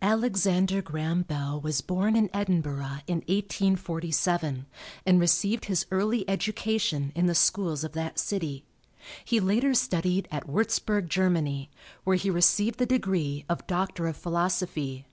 [0.00, 4.64] Alexander Graham Bell was born in Edinburgh in 1847,
[5.04, 8.64] and received his early education in the schools of that city.
[9.26, 11.70] He later studied at Warzburg, Germany,
[12.04, 15.06] where he received the degree of Doctor of Philosophy.